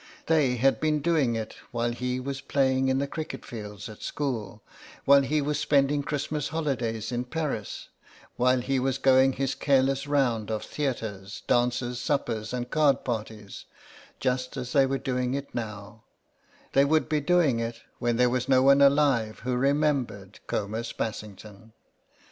They 0.25 0.55
had 0.55 0.79
been 0.79 1.03
doing 1.03 1.35
it 1.35 1.57
while 1.69 1.91
he 1.91 2.19
was 2.19 2.41
playing 2.41 2.87
in 2.87 2.97
the 2.97 3.05
cricket 3.05 3.45
fields 3.45 3.87
at 3.87 4.01
school, 4.01 4.63
while 5.05 5.21
he 5.21 5.43
was 5.43 5.59
spending 5.59 6.01
Christmas 6.01 6.47
holidays 6.47 7.11
in 7.11 7.23
Paris, 7.25 7.89
while 8.35 8.61
he 8.61 8.79
was 8.79 8.97
going 8.97 9.33
his 9.33 9.53
careless 9.53 10.07
round 10.07 10.49
of 10.49 10.65
theatres, 10.65 11.43
dances, 11.45 11.99
suppers 11.99 12.51
and 12.51 12.71
card 12.71 13.05
parties, 13.05 13.65
just 14.19 14.57
as 14.57 14.73
they 14.73 14.87
were 14.87 14.97
doing 14.97 15.35
it 15.35 15.53
now; 15.53 16.01
they 16.73 16.83
would 16.83 17.07
be 17.07 17.21
doing 17.21 17.59
it 17.59 17.81
when 17.99 18.17
there 18.17 18.27
was 18.27 18.49
no 18.49 18.63
one 18.63 18.81
alive 18.81 19.41
who 19.41 19.55
remembered 19.55 20.39
Comus 20.47 20.93
Bassington. 20.93 21.73